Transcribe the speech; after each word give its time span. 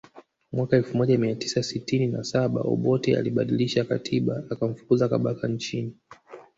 Mwaka 0.53 0.77
elfu 0.77 0.97
moja 0.97 1.17
mia 1.17 1.35
tisa 1.35 1.63
sitini 1.63 2.07
na 2.07 2.23
saba 2.23 2.61
Obote 2.61 3.17
alibadilisha 3.17 3.83
katiba 3.83 4.43
akamfukuza 4.51 5.09
Kabaka 5.09 5.47
nchini 5.47 5.97